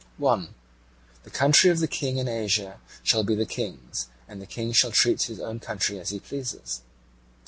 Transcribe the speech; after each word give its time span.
1. 0.17 0.55
The 1.25 1.29
country 1.29 1.69
of 1.69 1.77
the 1.77 1.87
King 1.87 2.17
in 2.17 2.27
Asia 2.27 2.79
shall 3.03 3.23
be 3.23 3.35
the 3.35 3.45
King's, 3.45 4.09
and 4.27 4.41
the 4.41 4.47
King 4.47 4.71
shall 4.71 4.89
treat 4.89 5.21
his 5.21 5.39
own 5.39 5.59
country 5.59 5.99
as 5.99 6.09
he 6.09 6.19
pleases. 6.19 6.81